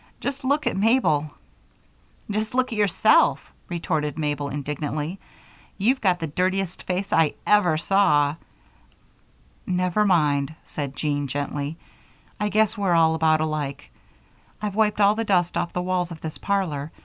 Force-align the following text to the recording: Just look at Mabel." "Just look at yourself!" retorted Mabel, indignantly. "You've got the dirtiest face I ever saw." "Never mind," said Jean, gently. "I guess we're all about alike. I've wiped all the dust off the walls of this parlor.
Just 0.19 0.43
look 0.43 0.65
at 0.65 0.75
Mabel." 0.75 1.29
"Just 2.31 2.55
look 2.55 2.71
at 2.73 2.77
yourself!" 2.79 3.53
retorted 3.69 4.17
Mabel, 4.17 4.49
indignantly. 4.49 5.19
"You've 5.77 6.01
got 6.01 6.17
the 6.17 6.25
dirtiest 6.25 6.81
face 6.81 7.13
I 7.13 7.35
ever 7.45 7.77
saw." 7.77 8.35
"Never 9.67 10.03
mind," 10.03 10.55
said 10.63 10.95
Jean, 10.95 11.27
gently. 11.27 11.77
"I 12.39 12.49
guess 12.49 12.75
we're 12.75 12.95
all 12.95 13.13
about 13.13 13.41
alike. 13.41 13.91
I've 14.59 14.73
wiped 14.73 14.99
all 14.99 15.13
the 15.13 15.23
dust 15.23 15.55
off 15.55 15.71
the 15.71 15.83
walls 15.83 16.09
of 16.09 16.21
this 16.21 16.39
parlor. 16.39 16.91